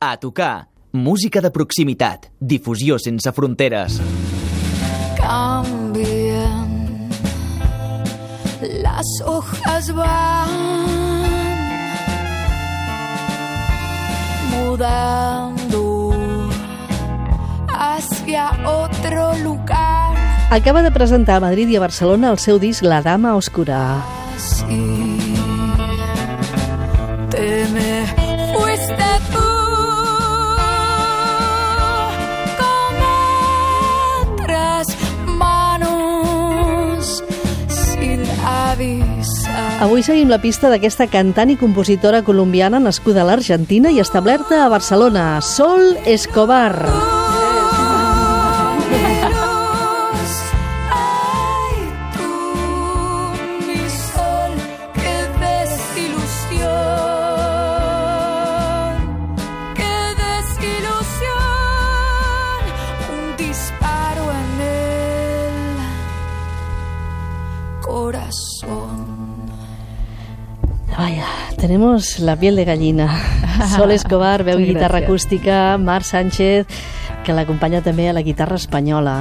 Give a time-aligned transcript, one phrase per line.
[0.00, 0.68] A tocar.
[0.92, 2.28] Música de proximitat.
[2.38, 3.98] Difusió sense fronteres.
[5.16, 7.08] Cambian.
[8.80, 10.50] Las hojas van
[14.54, 16.14] mudando
[17.74, 20.16] hacia otro lugar.
[20.50, 23.98] Acaba de presentar a Madrid i a Barcelona el seu disc La Dama Oscura.
[24.36, 25.18] Así
[27.30, 28.27] te
[39.78, 44.72] Avui seguim la pista d'aquesta cantant i compositora colombiana nascuda a l'Argentina i establerta a
[44.72, 46.74] Barcelona, Sol Escobar.
[46.82, 47.17] Ay,
[71.68, 73.10] tenemos la piel de gallina.
[73.76, 76.64] Sol Escobar, veu i guitarra acústica, Marc Sánchez,
[77.26, 79.18] que l'acompanya també a la guitarra espanyola.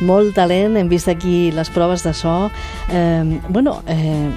[0.00, 2.48] Molt talent, hem vist aquí les proves de so.
[2.88, 4.30] Eh, bueno, eh,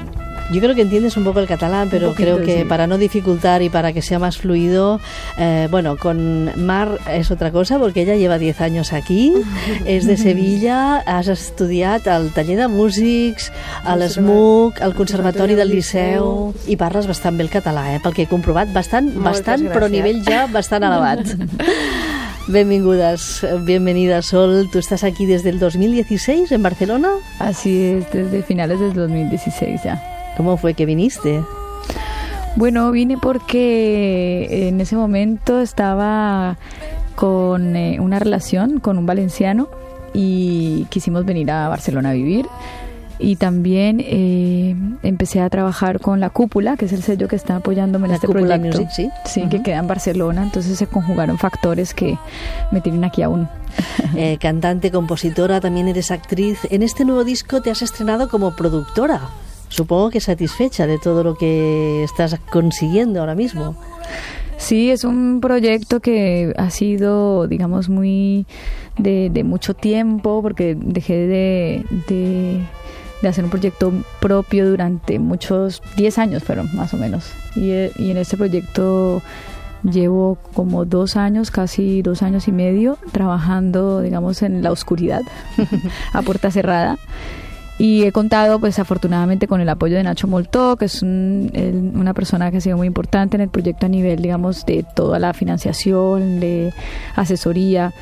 [0.51, 2.65] yo creo que entiendes un poco el catalán, pero poquito, creo que sí.
[2.65, 4.99] para no dificultar y para que sea más fluido,
[5.37, 9.33] eh, bueno, con Mar es otra cosa porque ella lleva 10 años aquí,
[9.85, 13.51] es de Sevilla, has estudiat al taller de músics,
[13.83, 17.99] a l'ESMUC, al Conservatori del Liceu i parles bastant bé el català, eh?
[18.03, 19.97] pel que he comprovat, bastant, Moltes bastant però a gràcies.
[19.97, 21.27] nivell ja bastant elevat.
[22.47, 27.09] Benvingudes, bienvenida Sol, tú estás aquí desde el 2016 en Barcelona.
[27.39, 30.16] Así es, desde finales del 2016 ya.
[30.37, 31.41] ¿Cómo fue que viniste?
[32.55, 36.57] Bueno, vine porque en ese momento estaba
[37.15, 39.67] con eh, una relación con un valenciano
[40.13, 42.47] y quisimos venir a Barcelona a vivir.
[43.19, 47.55] Y también eh, empecé a trabajar con La Cúpula, que es el sello que está
[47.55, 48.79] apoyándome en La este Cúpula proyecto.
[48.81, 49.41] Music, sí.
[49.49, 49.63] que Ujú.
[49.63, 50.43] queda en Barcelona.
[50.43, 52.15] Entonces se conjugaron factores que
[52.71, 53.47] me tienen aquí aún.
[54.15, 56.59] Eh, cantante, compositora, también eres actriz.
[56.71, 59.21] En este nuevo disco te has estrenado como productora.
[59.69, 63.75] Supongo que satisfecha de todo lo que estás consiguiendo ahora mismo.
[64.57, 68.45] Sí, es un proyecto que ha sido, digamos, muy
[68.97, 72.59] de, mucho tiempo, porque dejé de, de,
[73.21, 77.31] de hacer un proyecto propio durante muchos, 10 años fueron más o menos.
[77.55, 79.21] Y, eh, y en este proyecto
[79.83, 85.21] llevo como dos años, casi dos años y medio, trabajando, digamos, en la oscuridad,
[86.13, 86.97] a puerta cerrada.
[87.79, 92.13] Y he contado, pues afortunadamente, con el apoyo de Nacho Moltó, que es un- una
[92.15, 95.33] persona que ha sido muy importante en el proyecto a nivel, digamos, de toda la
[95.33, 96.73] financiación, de
[97.15, 97.93] asesoría.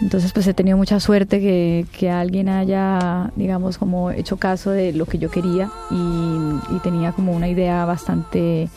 [0.00, 4.92] Entonces, pues he tenido mucha suerte que, que alguien haya, digamos, como hecho caso de
[4.92, 5.94] lo que yo quería y,
[6.74, 8.68] y tenía como una idea bastante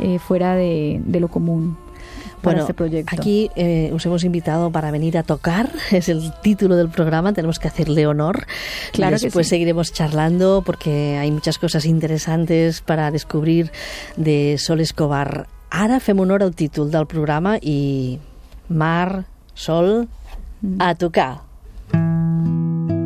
[0.00, 1.76] eh, fuera de, de lo común
[2.38, 3.14] para Bueno, este proyecto.
[3.16, 7.58] aquí eh, os hemos invitado para venir a tocar, es el título del programa, tenemos
[7.58, 8.46] que hacerle honor.
[8.92, 9.50] Claro que Después sí.
[9.50, 13.70] seguiremos charlando porque hay muchas cosas interesantes para descobrir
[14.16, 15.46] de Sol Escobar.
[15.70, 18.18] Ara fem honor al títol del programa i
[18.68, 20.08] Mar, Sol,
[20.60, 20.80] Mm.
[20.82, 21.38] a tocar.
[21.92, 22.97] rumbo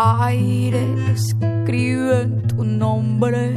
[0.00, 3.52] aire escriben tu nombre.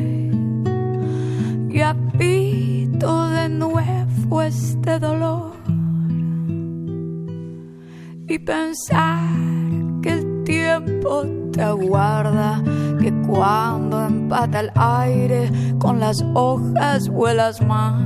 [1.69, 5.53] Y habito de nuevo este dolor.
[8.27, 9.29] Y pensar
[10.01, 11.23] que el tiempo
[11.53, 12.61] te aguarda,
[12.99, 15.49] que cuando empata el aire
[15.79, 18.01] con las hojas vuelas más.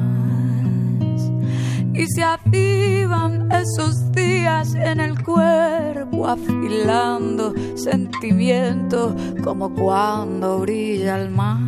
[1.94, 11.67] Y se avivan esos días en el cuerpo afilando sentimiento como cuando brilla el mar.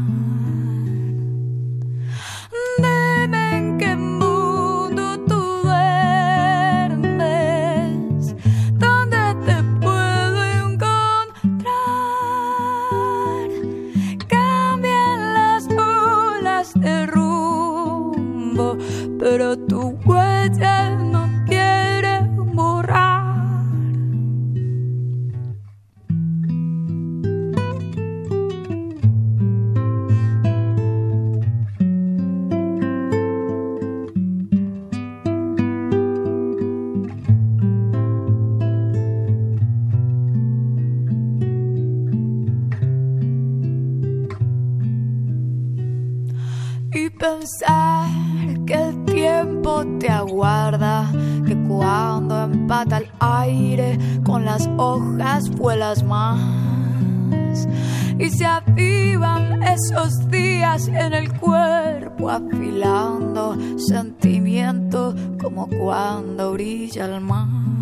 [58.20, 67.79] Y se avivan esos días en el cuerpo afilando sentimiento como cuando brilla el mar.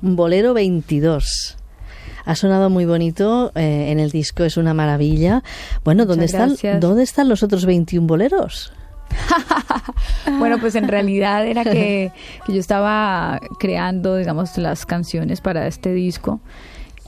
[0.00, 1.58] Bolero 22.
[2.24, 5.42] Ha sonado muy bonito eh, en el disco, es una maravilla.
[5.84, 6.80] Bueno, ¿dónde Muchas están, gracias.
[6.80, 8.72] ¿dónde están los otros 21 boleros?
[10.38, 12.12] Bueno, pues en realidad era que,
[12.46, 16.40] que yo estaba creando, digamos, las canciones para este disco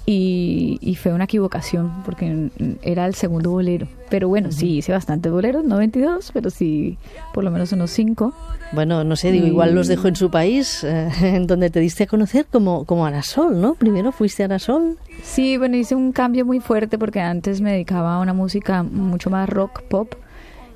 [0.05, 2.51] y, y fue una equivocación porque
[2.83, 3.87] era el segundo bolero.
[4.11, 6.99] Pero bueno, sí hice bastantes boleros, no 22, pero sí
[7.33, 8.35] por lo menos unos 5.
[8.73, 12.05] Bueno, no sé, digo, igual los dejo en su país, eh, en donde te diste
[12.05, 13.75] a conocer como, como Arasol, ¿no?
[13.75, 14.99] Primero fuiste a Arasol.
[15.23, 19.31] Sí, bueno, hice un cambio muy fuerte porque antes me dedicaba a una música mucho
[19.31, 20.15] más rock, pop.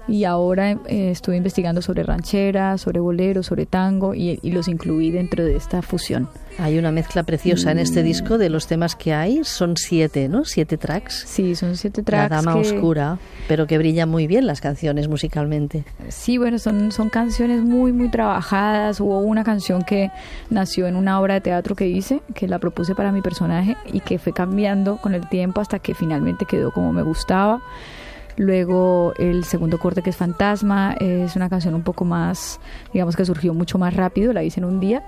[0.09, 5.11] Y ahora eh, estuve investigando sobre rancheras, sobre boleros, sobre tango y, y los incluí
[5.11, 6.29] dentro de esta fusión.
[6.59, 7.81] Hay una mezcla preciosa en Mm.
[7.81, 9.41] este disco de los temas que hay.
[9.45, 10.45] Son siete, ¿no?
[10.45, 11.25] Siete tracks.
[11.27, 12.31] Sí, son siete La tracks.
[12.31, 13.19] Dama que- Oscura,
[13.49, 15.85] pero que brillan muy bien las canciones musicalmente.
[16.09, 19.01] Sí, bueno, son, son canciones muy, muy trabajadas.
[19.01, 20.11] Hubo una canción que
[20.51, 24.01] nació en una obra de teatro que hice, que la propuse para mi personaje y
[24.01, 27.61] que fue cambiando con el tiempo hasta que finalmente quedó como me gustaba.
[28.37, 32.61] Luego el segundo corte que es Fantasma, es una canción un poco más,
[32.93, 35.03] digamos que surgió mucho más rápido, la hice en un día,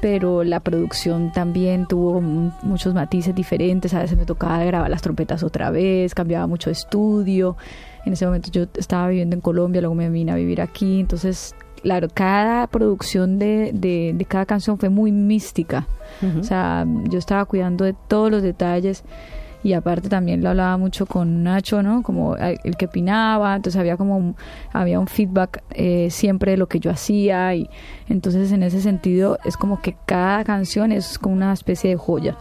[0.00, 5.02] pero la producción también tuvo mu- muchos matices diferentes, a veces me tocaba grabar las
[5.02, 7.56] trompetas otra vez, cambiaba mucho de estudio,
[8.04, 11.54] en ese momento yo estaba viviendo en Colombia, luego me vine a vivir aquí, entonces,
[11.80, 15.86] claro, cada producción de, de, de cada canción fue muy mística,
[16.40, 19.04] o sea, yo estaba cuidando de todos los detalles
[19.64, 22.02] y aparte también lo hablaba mucho con Nacho, ¿no?
[22.02, 24.36] Como el que opinaba, entonces había como un,
[24.72, 27.68] había un feedback eh, siempre de lo que yo hacía y
[28.08, 32.36] entonces en ese sentido es como que cada canción es como una especie de joya.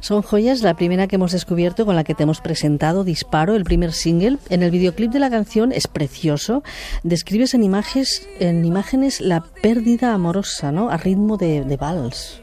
[0.00, 3.64] Son joyas, la primera que hemos descubierto con la que te hemos presentado, Disparo, el
[3.64, 4.38] primer single.
[4.48, 6.62] En el videoclip de la canción es precioso.
[7.02, 10.88] Describes en imágenes, en imágenes la pérdida amorosa, ¿no?
[10.88, 12.40] A ritmo de, de vals.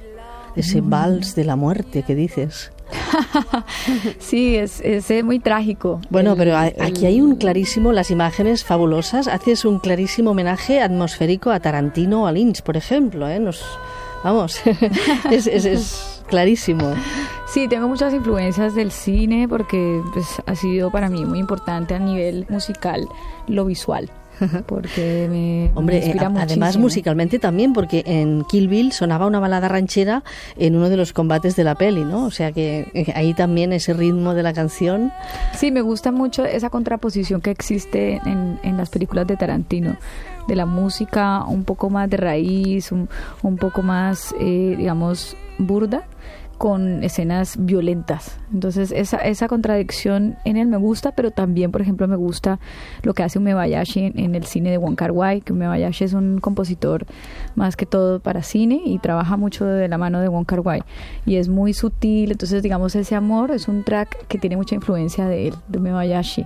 [0.56, 0.90] Ese Mm.
[0.90, 2.72] vals de la muerte que dices.
[4.20, 6.00] Sí, es, es eh, muy trágico.
[6.10, 9.28] Bueno, El- pero a- el- aquí hay un clarísimo, las imágenes fabulosas.
[9.28, 13.40] Haces un clarísimo homenaje atmosférico a Tarantino o a Lynch, por ejemplo, ¿eh?
[13.40, 13.64] Nos,
[14.24, 14.60] vamos,
[15.32, 16.94] es, es- es clarísimo.
[17.48, 22.00] Sí, tengo muchas influencias del cine porque pues, ha sido para mí muy importante a
[22.00, 23.08] nivel musical
[23.48, 24.10] lo visual.
[24.68, 29.68] Porque me, Hombre, eh, inspira además musicalmente también, porque en Kill Bill sonaba una balada
[29.68, 30.24] ranchera
[30.58, 32.26] en uno de los combates de la peli, ¿no?
[32.26, 35.12] O sea que eh, ahí también ese ritmo de la canción.
[35.56, 39.98] Sí, me gusta mucho esa contraposición que existe en, en las películas de Tarantino,
[40.48, 43.10] de la música un poco más de raíz, un,
[43.44, 46.04] un poco más, eh, digamos, burda,
[46.58, 48.40] con escenas violentas.
[48.54, 52.60] Entonces esa, esa contradicción en él me gusta, pero también, por ejemplo, me gusta
[53.04, 57.06] lo que hace Umebayashi en, el cine de Wong Wai, que Umebayashi es un compositor
[57.56, 60.84] más que todo para cine y trabaja mucho de la mano de Wong Wai
[61.26, 65.28] y es muy sutil, entonces digamos ese amor es un track que tiene mucha influencia
[65.28, 66.46] de él, de Umebayashi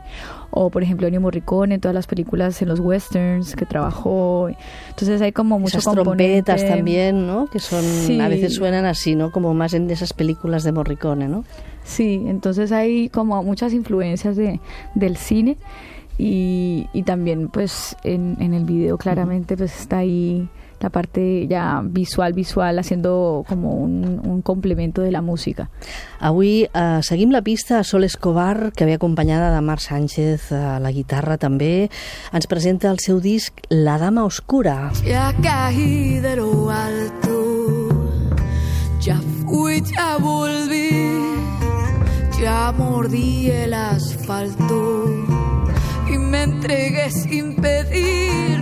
[0.52, 4.50] o por ejemplo Ennio Morricone todas las películas en los westerns que trabajó.
[4.90, 7.84] Entonces hay como muchas trompetas también no que son
[8.22, 11.44] a veces suenan así no como más en esas películas de Morricone no
[11.84, 14.60] sí entonces hay como muchas influencias de
[14.96, 15.58] del cine
[16.18, 20.48] y, y también pues en, en el video claramente pues está ahí
[20.82, 25.70] la parte ja visual, visual, haciendo como un, un complemento de la música.
[26.20, 30.80] Avui eh, seguim la pista a Sol Escobar, que ve acompanyada de Marc Sánchez a
[30.80, 31.90] la guitarra també.
[32.34, 34.92] Ens presenta el seu disc La Dama Oscura.
[35.06, 38.00] Ya caí de lo alto,
[39.00, 40.90] ya fui, ya volví,
[42.42, 45.06] ya mordí el asfalto
[46.10, 48.61] y me entregué sin pedir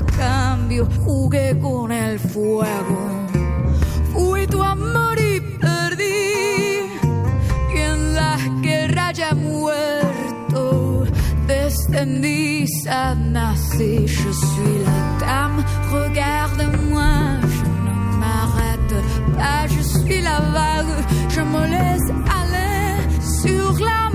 [0.00, 0.88] cambio.
[1.04, 2.98] Jugué con el fuego.
[4.12, 6.90] Fui tu amor y perdí.
[7.74, 11.04] Y en la guerra ya muerto,
[11.46, 12.66] descendí,
[13.32, 14.06] nací.
[14.06, 17.40] Je suis la dame, regarde-moi.
[17.56, 18.96] Je ne m'arrête
[19.36, 20.96] pas, je suis la vague.
[21.28, 22.10] Je me laisse
[22.40, 22.96] aller
[23.42, 24.05] sur la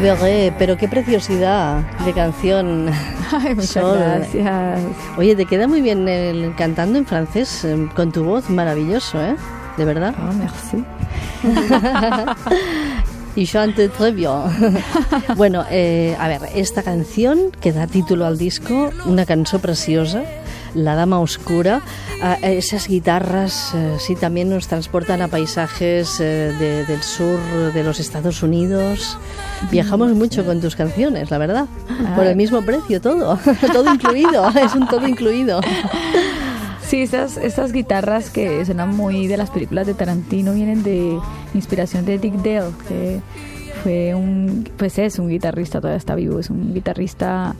[0.00, 2.88] Liberé, pero qué preciosidad de canción.
[3.32, 3.98] Ay, muchas Sol.
[3.98, 4.80] gracias.
[5.18, 9.36] Oye, te queda muy bien el cantando en francés eh, con tu voz, maravilloso, ¿eh?
[9.76, 10.14] De verdad.
[10.18, 10.84] Oh, merci.
[13.36, 14.32] Y chante très bien.
[15.36, 20.24] bueno, eh, a ver, esta canción que da título al disco, una canción preciosa,
[20.74, 21.80] La Dama Oscura,
[22.42, 27.38] eh, esas guitarras eh, sí también nos transportan a paisajes eh, de- del sur
[27.74, 29.18] de los Estados Unidos.
[29.70, 31.66] Viajamos mucho con tus canciones, la verdad.
[32.16, 33.38] Por el mismo precio, todo.
[33.72, 35.60] todo incluido, es un todo incluido.
[36.82, 41.18] Sí, estas, estas guitarras que suenan muy de las películas de Tarantino vienen de
[41.54, 43.20] inspiración de Dick Dale, que
[43.84, 47.54] fue un, pues es un guitarrista, todavía está vivo, es un guitarrista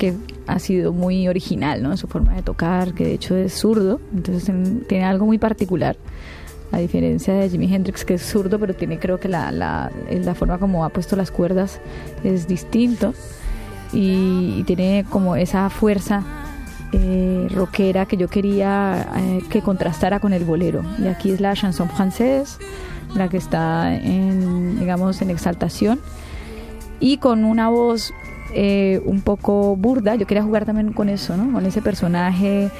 [0.00, 0.14] que
[0.46, 1.94] ha sido muy original, ¿no?
[1.96, 5.96] Su forma de tocar, que de hecho es zurdo, entonces en- tiene algo muy particular.
[6.72, 10.34] A diferencia de Jimi Hendrix, que es zurdo, pero tiene creo que la, la, la
[10.34, 11.80] forma como ha puesto las cuerdas
[12.24, 13.12] es distinto
[13.92, 16.22] y, y tiene como esa fuerza
[16.92, 20.82] eh, rockera que yo quería eh, que contrastara con el bolero.
[20.98, 22.58] Y aquí es la chanson française,
[23.14, 26.00] la que está en, digamos, en exaltación.
[27.00, 28.12] Y con una voz
[28.54, 31.52] eh, un poco burda, yo quería jugar también con eso, ¿no?
[31.52, 32.70] Con ese personaje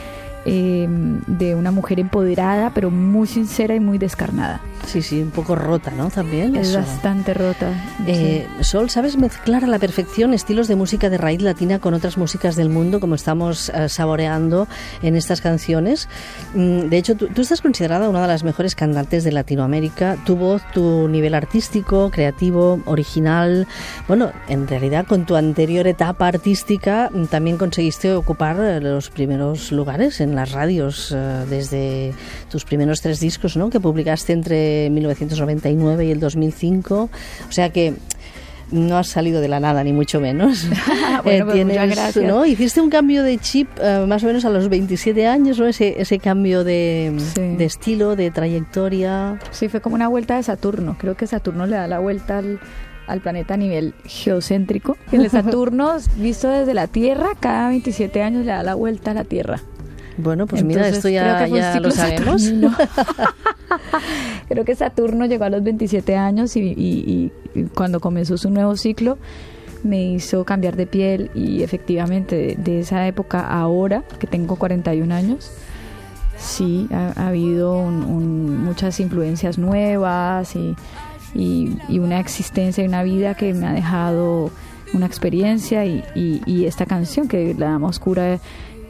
[0.45, 0.89] eh,
[1.27, 4.61] de una mujer empoderada, pero muy sincera y muy descarnada.
[4.87, 6.11] Sí, sí, un poco rota, ¿no?
[6.11, 6.57] También.
[6.57, 6.79] Es eso.
[6.79, 7.71] bastante rota.
[8.07, 12.17] Eh, Sol, ¿sabes mezclar a la perfección estilos de música de raíz latina con otras
[12.19, 14.67] músicas del mundo, como estamos eh, saboreando
[15.03, 16.09] en estas canciones?
[16.55, 20.17] Mm, De hecho, tú, tú estás considerada una de las mejores cantantes de Latinoamérica.
[20.27, 23.69] Tu voz, tu nivel artístico, creativo, original.
[24.09, 29.71] Bueno, en realidad, con tu anterior etapa artística, mm, también conseguiste ocupar eh, los primeros
[29.71, 32.13] lugares en las radios eh, desde
[32.51, 33.71] tus primeros tres discos, ¿no?
[33.71, 37.11] Que publicaste entre 1999 y el 2005.
[37.49, 37.95] O sea que
[38.73, 40.67] no has salido de la nada, ni mucho menos.
[41.25, 42.25] Bueno, pues muchas gracias.
[42.25, 42.47] ¿no?
[42.47, 45.67] Hiciste un cambio de chip eh, más o menos a los 27 años, ¿no?
[45.67, 47.41] Ese, ese cambio de, Sí.
[47.57, 49.39] de estilo, de trayectoria.
[49.50, 50.97] Sí, fue como una vuelta de Saturno.
[50.99, 52.59] Creo que Saturno le da la vuelta al,
[53.07, 54.97] al planeta a nivel geocéntrico.
[55.12, 59.25] El Saturno, visto desde la Tierra, cada 27 años le da la vuelta a la
[59.25, 59.61] Tierra.
[60.23, 62.43] Bueno, pues mira, Entonces, esto creo ya, ya lo sabemos.
[64.49, 68.77] creo que Saturno llegó a los 27 años y, y- y cuando comenzó su nuevo
[68.77, 69.19] ciclo
[69.83, 74.57] me hizo cambiar de piel y efectivamente de, de esa época a ahora, que tengo
[74.57, 75.50] 41 años,
[76.37, 80.75] sí, ha, ha habido un- un- muchas influencias nuevas y,
[81.35, 84.50] y- y una existencia y una vida que me ha dejado
[84.93, 88.39] una experiencia y, y- y esta canción que La Dama Oscura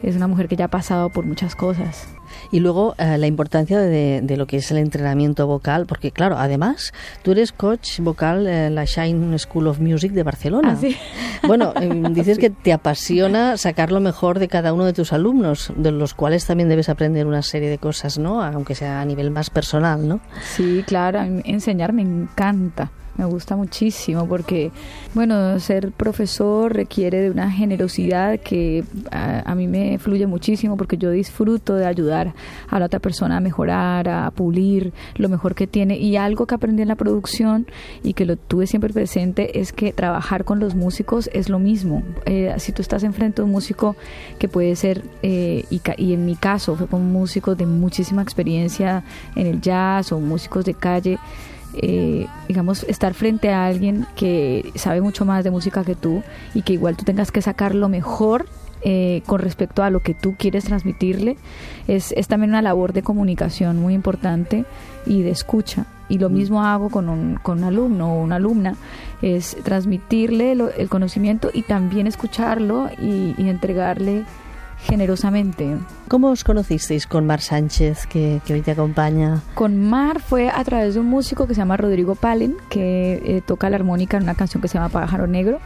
[0.03, 2.07] es una mujer que ya ha pasado por muchas cosas.
[2.51, 6.37] Y luego eh, la importancia de, de lo que es el entrenamiento vocal, porque claro,
[6.37, 6.93] además
[7.23, 10.73] tú eres coach vocal en la Shine School of Music de Barcelona.
[10.73, 10.95] Ah, sí.
[11.45, 15.71] Bueno, eh, dices que te apasiona sacar lo mejor de cada uno de tus alumnos,
[15.75, 18.43] de los cuales también debes aprender una serie de cosas, ¿no?
[18.43, 20.19] Aunque sea a nivel más personal, ¿no?
[20.43, 22.91] Sí, claro, enseñar me encanta.
[23.17, 24.71] Me gusta muchísimo porque,
[25.13, 31.11] bueno, ser profesor requiere de una generosidad que a, mí me fluye muchísimo porque yo
[31.11, 32.33] disfruto de ayudar
[32.69, 35.97] a la otra persona a mejorar, a pulir lo mejor que tiene.
[35.97, 37.67] Y algo que aprendí en la producción
[38.01, 42.03] y que lo tuve siempre presente es que trabajar con los músicos es lo mismo.
[42.25, 43.95] Eh, si tú estás enfrente de un músico
[44.39, 49.03] que puede ser, eh, y, y en mi caso fue con músicos de muchísima experiencia
[49.35, 51.19] en el jazz o músicos de calle,
[51.73, 56.23] eh, digamos, estar frente a alguien que sabe mucho más de música que tú
[56.53, 58.45] y que igual tú tengas que sacar lo mejor
[58.83, 61.37] eh, con respecto a lo que tú quieres transmitirle,
[61.87, 64.65] es, es también una labor de comunicación muy importante
[65.05, 65.85] y de escucha.
[66.09, 66.33] Y lo mm.
[66.33, 68.75] mismo hago con un, con un alumno o una alumna,
[69.21, 74.25] es transmitirle el conocimiento y también escucharlo y, y entregarle
[74.83, 75.77] generosamente.
[76.07, 79.41] ¿Cómo os conocisteis con Mar Sánchez, que, hoy te acompaña?
[79.53, 83.41] Con Mar fue a través de un músico que se llama Rodrigo Palen, que eh,
[83.45, 85.59] toca la armónica en una canción que se llama Pájaro Negro.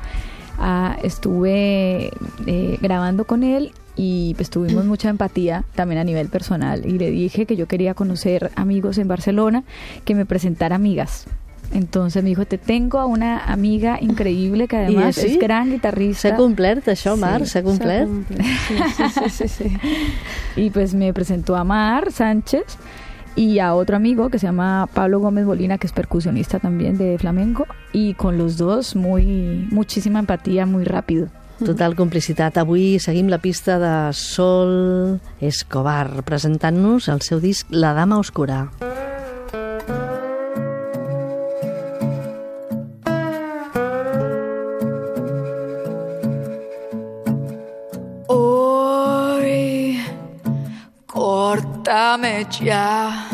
[0.58, 2.12] Ah, estuve
[2.46, 7.12] eh, grabando con él y pues tuvimos mucha empatía también a nivel personal y le
[7.12, 9.64] dije que yo quería conocer amigos en Barcelona,
[10.06, 11.28] que me presentara amigas
[11.74, 16.30] entonces me dijo, te tengo a una amiga increíble que además es gran guitarrista.
[16.30, 17.46] Se completa això, Mar?
[17.48, 18.08] Se completa.
[18.30, 19.78] Sí, sí, sí,
[20.56, 22.78] Y pues me presentó a Mar Sánchez
[23.36, 27.18] y a otro amigo que se llama Pablo Gómez Bolina, que es percusionista también de
[27.18, 31.28] flamenco, y con los dos muy muchísima empatía, muy rápido.
[31.64, 32.58] Total complicitat.
[32.58, 38.72] Avui seguim la pista de Sol Escobar, presentant-nos el seu disc La Dama Oscura.
[52.44, 53.30] Ya.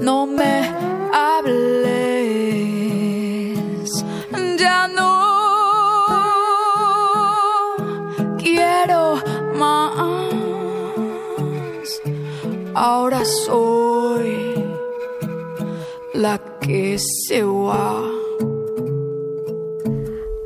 [0.00, 0.68] No me
[1.12, 2.30] hables,
[4.58, 5.12] ya no
[8.38, 9.20] quiero
[9.54, 9.90] más.
[12.74, 14.54] Ahora soy
[16.14, 18.02] la que se va.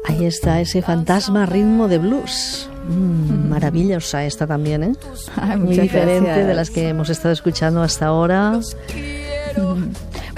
[0.04, 2.68] Ahí está ese fantasma ritmo de blues.
[2.88, 4.92] Mm, maravillosa esta también, ¿eh?
[5.58, 8.60] Muy diferente de las que hemos estado escuchando hasta ahora.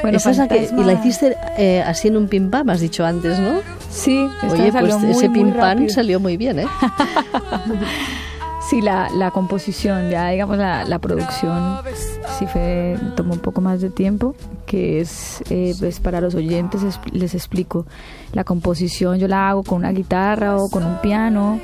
[0.00, 2.80] Bueno, Esa es la que, y la hiciste eh, así en un pim pam, has
[2.80, 3.60] dicho antes, ¿no?
[3.90, 6.66] Sí, Oye, pues ese pim pam salió muy bien, ¿eh?
[8.70, 11.78] sí, la, la composición, ya digamos la, la producción,
[12.38, 16.82] sí fue, tomó un poco más de tiempo, que es, eh, pues para los oyentes
[17.10, 17.84] les explico.
[18.32, 21.58] La composición yo la hago con una guitarra o con un piano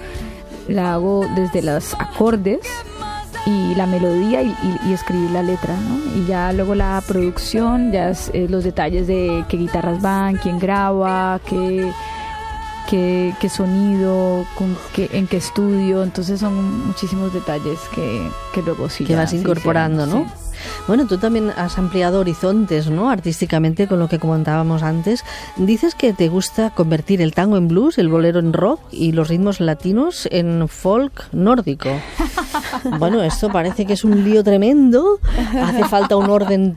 [0.69, 2.61] la hago desde los acordes
[3.47, 6.19] y la melodía y, escribir la letra, ¿no?
[6.19, 10.59] Y ya luego la producción, ya es, eh, los detalles de qué guitarras van, quién
[10.59, 11.93] graba, qué,
[12.89, 18.89] qué, qué sonido, con qué, en qué estudio, entonces son muchísimos detalles que, que luego
[18.89, 19.05] sí.
[19.05, 20.27] Que vas incorporando, ¿no?
[20.87, 23.11] Bueno, tú también has ampliado horizontes, ¿no?
[23.11, 25.25] Artísticamente, con lo que comentábamos antes.
[25.57, 29.29] Dices que te gusta convertir el tango en blues, el bolero en rock y los
[29.29, 31.91] ritmos latinos en folk nórdico.
[32.99, 35.19] Bueno, esto parece que es un lío tremendo.
[35.61, 36.77] Hace falta un orden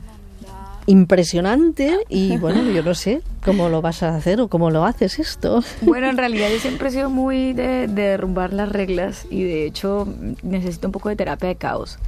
[0.88, 5.18] impresionante y bueno, yo no sé cómo lo vas a hacer o cómo lo haces
[5.18, 5.62] esto.
[5.82, 9.66] Bueno, en realidad yo siempre he sido muy de, de derrumbar las reglas y de
[9.66, 10.08] hecho
[10.42, 11.98] necesito un poco de terapia de caos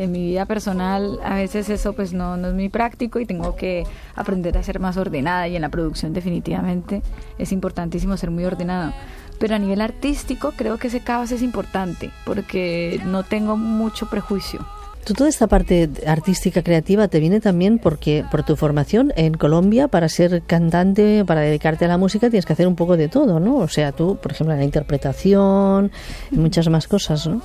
[0.00, 3.54] en mi vida personal a veces eso pues no, no es muy práctico y tengo
[3.54, 3.84] que
[4.14, 7.02] aprender a ser más ordenada y en la producción definitivamente
[7.38, 8.92] es importantísimo ser muy ordenado.
[9.38, 14.66] Pero a nivel artístico creo que ese caos es importante porque no tengo mucho prejuicio.
[15.04, 19.88] Tú toda esta parte artística creativa te viene también porque por tu formación en Colombia
[19.88, 23.40] para ser cantante, para dedicarte a la música tienes que hacer un poco de todo,
[23.40, 23.56] ¿no?
[23.56, 25.90] O sea, tú, por ejemplo, la interpretación,
[26.30, 27.40] muchas más cosas, ¿no?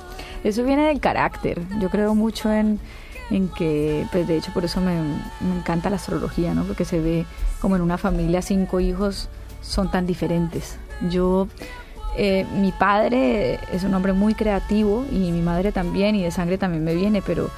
[0.46, 1.60] Eso viene del carácter.
[1.80, 2.78] Yo creo mucho en,
[3.30, 4.94] en que, pues de hecho por eso me,
[5.40, 6.64] me encanta la astrología, ¿no?
[6.64, 7.26] Porque se ve
[7.60, 9.28] como en una familia cinco hijos
[9.60, 10.78] son tan diferentes.
[11.10, 11.48] Yo
[12.18, 16.56] eh, mi padre es un hombre muy creativo y mi madre también y de sangre
[16.56, 17.50] también me viene, pero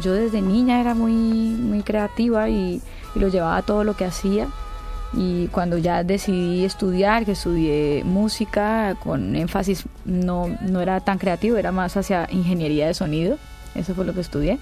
[0.00, 2.82] yo desde niña era muy, muy creativa y,
[3.14, 4.46] lo llevaba todo lo que hacía.
[5.12, 11.56] Y cuando ya decidí estudiar, que estudié música con énfasis, no, no era tan creativo,
[11.56, 13.38] era más hacia ingeniería de sonido,
[13.74, 14.58] eso fue lo que estudié.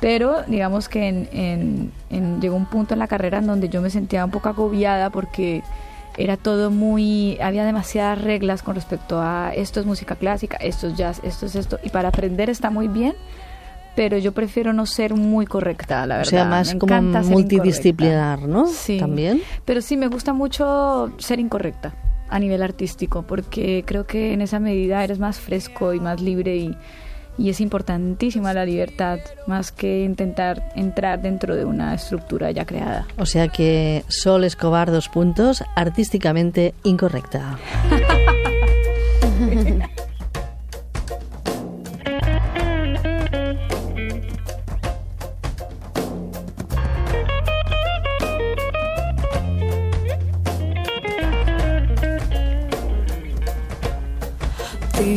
[0.00, 3.90] Pero digamos que en, en, llegó un punto en la carrera en donde yo me
[3.90, 5.62] sentía un poco agobiada porque
[6.16, 10.96] era todo muy, había demasiadas reglas con respecto a esto es música clásica, esto es
[10.96, 13.14] jazz, esto es esto, y para aprender está muy bien,
[13.98, 16.28] pero yo prefiero no ser muy correcta, la verdad.
[16.28, 18.42] O sea, más Me como multidisciplinar.
[18.42, 18.68] ¿no?
[18.68, 18.96] Sí.
[18.96, 19.42] También.
[19.64, 21.96] Pero sí, me gusta mucho ser incorrecta
[22.28, 26.56] a nivel artístico, porque creo que en esa medida eres más fresco y más libre
[26.58, 26.76] y,
[27.38, 33.04] y es importantísima la libertad, más que intentar entrar dentro de una estructura ya creada.
[33.18, 37.58] O sea que Sol Escobar, dos puntos, artísticamente incorrecta.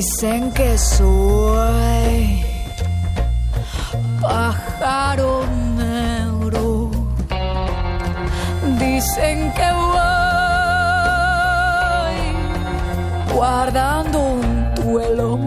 [0.02, 2.42] Dicen que soy
[4.20, 5.46] pájaro
[5.78, 6.90] negro.
[8.80, 10.02] Dicen que voy
[13.32, 15.40] guardando un duelo.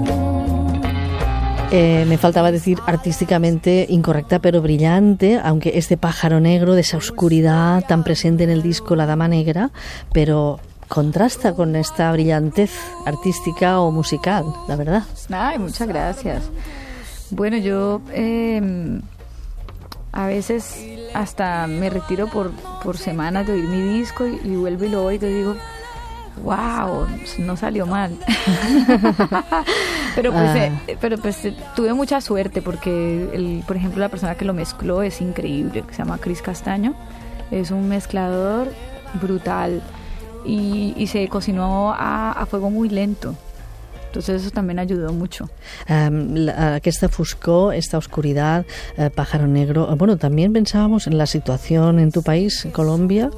[1.72, 7.84] Eh, me faltaba decir artísticamente incorrecta pero brillante, aunque este pájaro negro de esa oscuridad
[7.88, 9.72] tan presente en el disco La Dama Negra,
[10.12, 12.70] pero contrasta con esta brillantez
[13.06, 15.02] artística o musical, la verdad.
[15.32, 16.42] Ay, muchas gracias.
[17.30, 19.00] Bueno, yo eh,
[20.12, 24.84] a veces hasta me retiro por, por semanas de oír mi disco y, y vuelvo
[24.84, 25.56] y lo oigo y digo,
[26.44, 27.06] wow,
[27.38, 28.16] no salió mal.
[30.14, 30.58] pero pues, Ah.
[30.86, 34.54] eh, pero pues eh, tuve mucha suerte porque, el, por ejemplo, la persona que lo
[34.54, 36.94] mezcló es increíble, que se llama Chris Castaño.
[37.50, 38.68] Es un mezclador
[39.20, 39.82] brutal
[40.44, 43.34] y, y se cocinó a, a fuego muy lento.
[44.06, 45.50] Entonces eso también ayudó mucho.
[45.88, 48.64] Um, la, aquesta foscor, esta oscuridad,
[48.96, 49.90] eh, pájaro negro.
[49.90, 53.30] Eh, Bueno, también pensábamos en la situación en tu país, Colombia.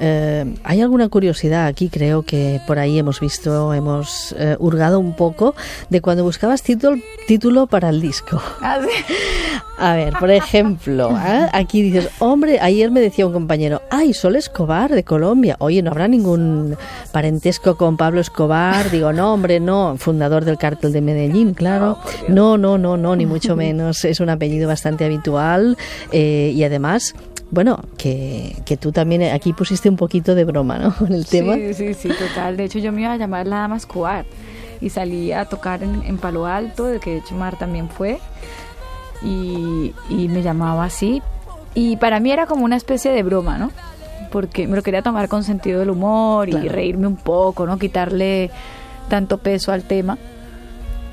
[0.00, 1.90] Eh, ¿Hay alguna curiosidad aquí?
[1.90, 5.54] Creo que por ahí hemos visto, hemos eh, hurgado un poco
[5.90, 6.96] de cuando buscabas título,
[7.28, 8.40] título para el disco.
[9.76, 11.48] A ver, por ejemplo, ¿eh?
[11.52, 15.56] aquí dices, hombre, ayer me decía un compañero, ay, Sol Escobar de Colombia.
[15.58, 16.76] Oye, ¿no habrá ningún
[17.12, 18.90] parentesco con Pablo Escobar?
[18.90, 21.98] Digo, no, hombre, no, fundador del cártel de Medellín, claro.
[22.28, 24.04] No, no, no, no, ni mucho menos.
[24.04, 25.76] Es un apellido bastante habitual
[26.12, 27.14] eh, y además...
[27.50, 30.92] Bueno, que, que tú también aquí pusiste un poquito de broma, ¿no?
[30.98, 31.54] Con el tema.
[31.54, 32.56] Sí, sí, sí, total.
[32.56, 34.24] De hecho, yo me iba a llamar La Dama Escobar
[34.80, 38.18] y salí a tocar en, en Palo Alto, de que de hecho Mar también fue,
[39.24, 41.22] y, y me llamaba así.
[41.74, 43.70] Y para mí era como una especie de broma, ¿no?
[44.30, 46.68] Porque me lo quería tomar con sentido del humor y Claro.
[46.70, 47.78] reírme un poco, ¿no?
[47.78, 48.50] Quitarle
[49.08, 50.18] tanto peso al tema.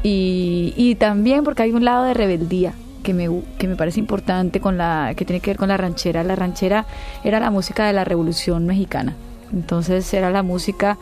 [0.04, 4.60] Y, y también porque hay un lado de rebeldía que me, que me parece importante
[4.60, 6.24] con la que tiene que ver con la ranchera.
[6.24, 6.86] La ranchera
[7.24, 9.16] era la música de la Revolución Mexicana.
[9.54, 10.98] Entonces era la música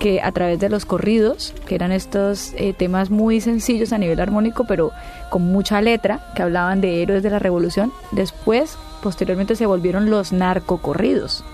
[0.00, 4.18] que a través de los corridos, que eran estos eh, temas muy sencillos a nivel
[4.18, 4.92] armónico, pero
[5.28, 10.32] con mucha letra, que hablaban de héroes de la revolución, después, posteriormente se volvieron los
[10.32, 11.44] narcocorridos,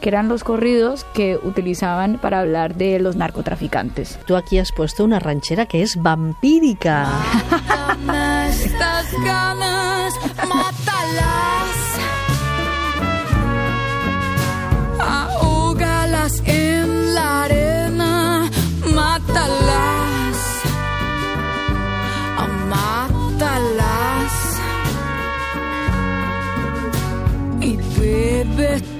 [0.00, 4.18] que eran los corridos que utilizaban para hablar de los narcotraficantes.
[4.26, 7.08] Tú aquí has puesto una ranchera que es vampírica.
[8.50, 11.75] Estas ganas, mátalas.
[28.06, 28.95] Y bébete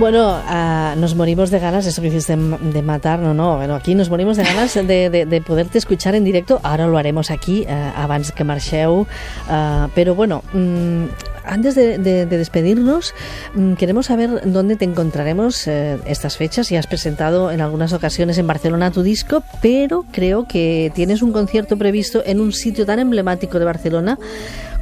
[0.00, 3.94] Bueno, ah, nos morimos de ganas, eso que dices de, matar, no, no, bueno, aquí
[3.94, 7.66] nos morimos de ganas de, de- de poderte escuchar en directo, ahora lo haremos aquí,
[7.68, 9.06] eh, abans que marxeu,
[9.50, 11.04] ah, pero bueno, mm,
[11.44, 13.12] antes de, de- de despedirnos,
[13.54, 18.38] mm, queremos saber dónde te encontraremos eh, estas fechas, ya has presentado en algunas ocasiones
[18.38, 23.00] en Barcelona tu disco, pero creo que tienes un concierto previsto en un sitio tan
[23.00, 24.18] emblemático de Barcelona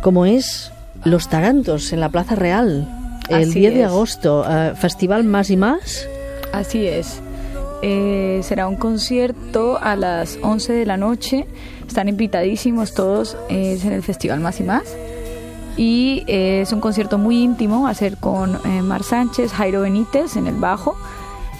[0.01, 0.71] como es
[1.03, 2.87] Los Tarantos, en la Plaza Real.
[3.29, 3.87] El Así 10 de es.
[3.87, 6.09] agosto, eh, Festival Más y Más.
[6.53, 7.21] Así es.
[7.83, 11.47] Eh, será un concierto a las 11 de la noche.
[11.87, 13.37] Están invitadísimos todos.
[13.49, 14.85] Es en el Festival Más y Más.
[15.77, 17.83] Y eh, es un concierto muy íntimo.
[17.85, 20.97] Va a ser con eh, Mar Sánchez, Jairo Benítez en el bajo.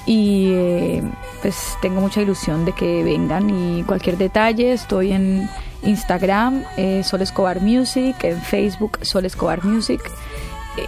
[0.07, 1.03] Y eh,
[1.41, 3.49] pues tengo mucha ilusión de que vengan.
[3.49, 5.49] Y cualquier detalle, estoy en
[5.85, 6.65] Instagram,
[7.05, 10.01] Sol Escobar Music, en Facebook, Sol Escobar Music,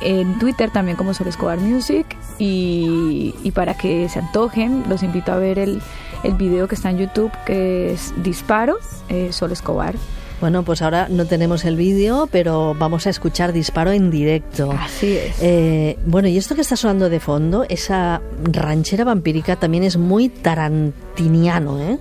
[0.00, 2.06] en Twitter también como Sol Escobar Music
[2.38, 5.80] Y, y para que se antojen, los invito a ver el,
[6.22, 9.94] el video que está en YouTube, que es Disparo, eh, Sol Escobar.
[10.40, 14.72] Bueno, pues ahora no tenemos el vídeo, pero vamos a escuchar Disparo en directo.
[14.72, 15.36] Así es.
[15.42, 20.30] Eh, bueno, y esto que está sonando de fondo, esa ranchera vampírica también es muy
[20.30, 21.98] tarantiniano, ¿eh?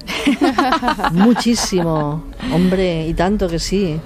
[1.11, 2.23] Muchísimo.
[2.53, 3.99] Hombre, y tanto que sí.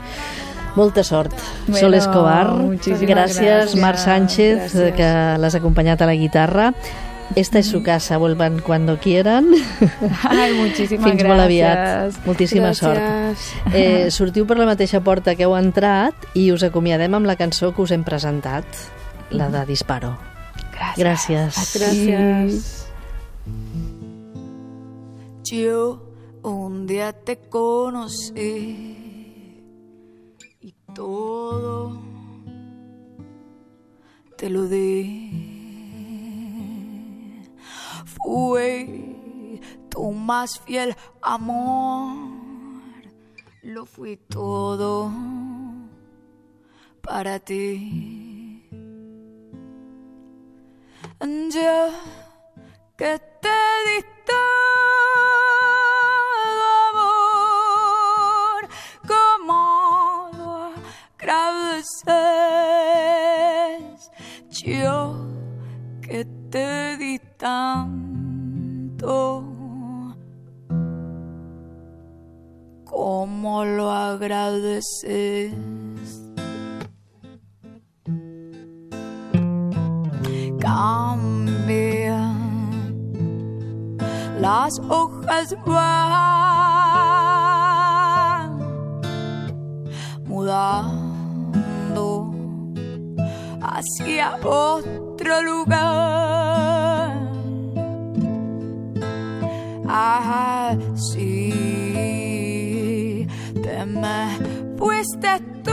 [0.76, 1.34] Molta sort.
[1.68, 2.48] Bueno, Sol Escobar.
[2.54, 3.80] muchísimas Gràcies, gràcies.
[3.82, 4.96] Marc Sánchez, Gràcies.
[4.96, 6.74] que l'has acompanyat a la guitarra.
[7.36, 9.48] Esta es su casa, vuelvan cuando quieran.
[10.30, 12.14] Ay, muchísimas Fins molt aviat.
[12.26, 13.36] Moltíssima Gràcies.
[13.36, 13.74] sort.
[13.74, 17.74] Eh, sortiu per la mateixa porta que heu entrat i us acomiadem amb la cançó
[17.74, 18.66] que us hem presentat,
[19.32, 20.18] la de Disparo.
[20.98, 21.56] Gràcies.
[21.74, 22.86] Gracias.
[25.44, 26.02] Yo
[26.44, 29.03] un día te conocí
[30.94, 32.02] todo
[34.38, 35.44] te lo di.
[38.06, 42.18] Fui tu más fiel amor,
[43.62, 45.12] lo fui todo
[47.02, 48.68] para ti.
[51.22, 51.90] Yo
[52.98, 53.22] que
[61.84, 64.12] agradeces.
[64.50, 65.28] Yo
[66.02, 69.44] que te di tanto,
[72.86, 75.54] como lo agradeces.
[80.60, 82.38] cambian,
[84.40, 86.14] las hojas van
[90.26, 91.03] mudando
[93.74, 95.82] hacia otro lugar.
[99.90, 101.18] Así
[103.62, 104.38] te me
[104.78, 105.72] fuiste tú.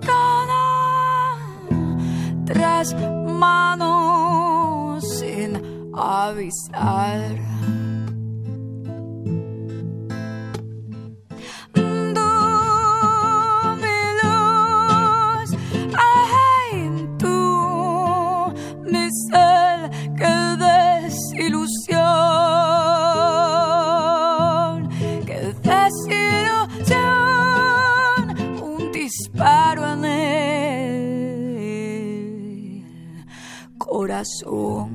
[0.00, 0.66] Cada
[2.44, 2.94] tras
[3.26, 5.50] manos sin
[5.94, 7.53] avisar.
[34.24, 34.88] pataas oh.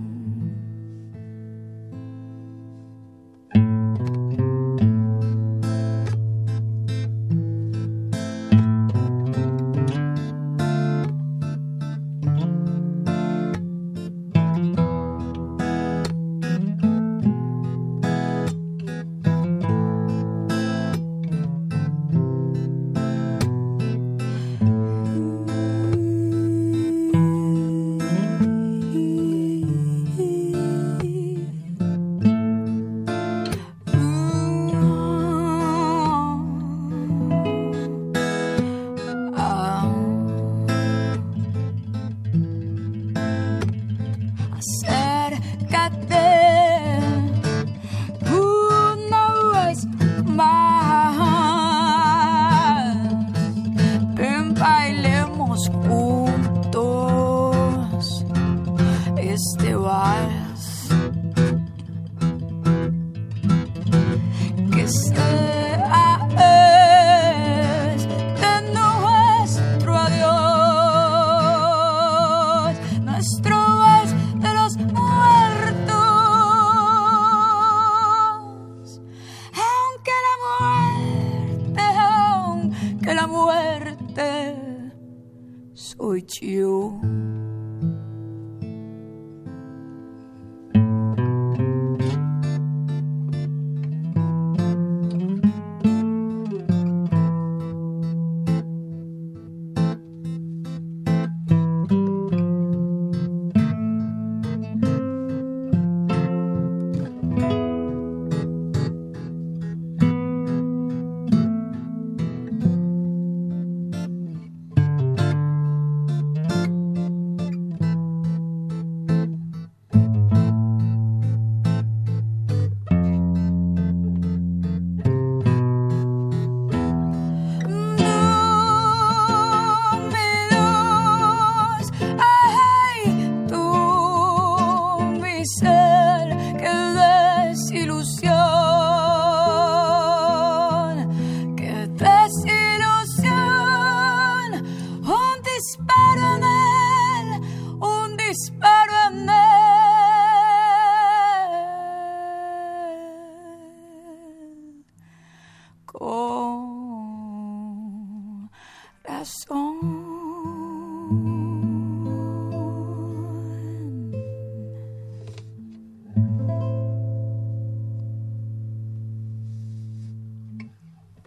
[59.30, 60.49] guess they were.